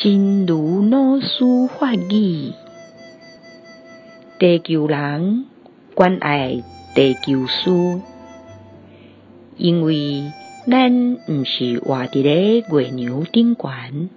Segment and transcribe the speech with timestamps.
[0.00, 1.44] 真如老师
[1.76, 2.52] 法语，
[4.38, 5.46] 地球人
[5.92, 6.62] 关爱
[6.94, 8.00] 地球师，
[9.56, 10.30] 因为
[10.70, 14.08] 咱毋是活伫咧月亮顶悬，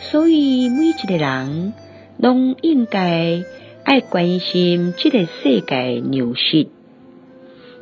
[0.00, 1.72] 所以每一个人
[2.16, 3.44] 拢应该
[3.84, 6.66] 爱关心这个世界粮食、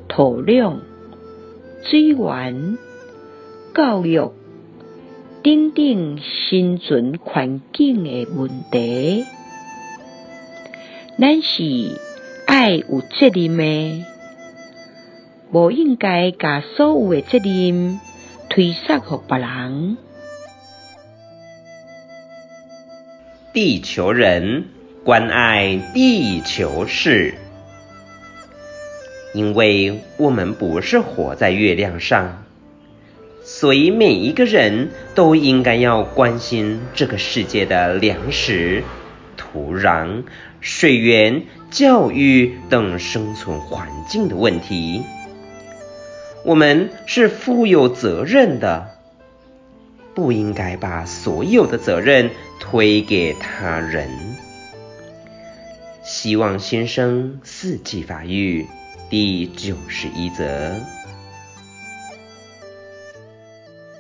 [0.08, 0.80] 土壤、
[1.84, 2.76] 水源、
[3.74, 4.30] 教育
[5.46, 9.24] 等等生存环境的问题。
[11.16, 12.00] 咱是
[12.48, 14.04] 爱有责任的，
[15.52, 18.00] 无应该把所有的责任
[18.50, 19.96] 推卸给别人。
[23.52, 24.64] 地球人
[25.04, 27.34] 关爱地球事，
[29.32, 32.45] 因为我们不是活在月亮上。
[33.58, 38.84] 所以每一个人都应该要关心这个世界的粮食、
[39.38, 40.24] 土壤、
[40.60, 45.02] 水源、教育等生存环境的问题。
[46.44, 48.90] 我们是负有责任的，
[50.14, 52.28] 不应该把所有的责任
[52.60, 54.10] 推给他人。
[56.04, 58.66] 希望新生四季发育
[59.08, 60.74] 第九十一则。